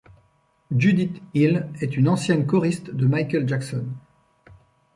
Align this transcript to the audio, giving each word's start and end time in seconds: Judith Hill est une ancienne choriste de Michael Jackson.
Judith 0.75 1.21
Hill 1.35 1.69
est 1.79 1.95
une 1.95 2.07
ancienne 2.09 2.47
choriste 2.47 2.89
de 2.89 3.05
Michael 3.05 3.47
Jackson. 3.47 3.85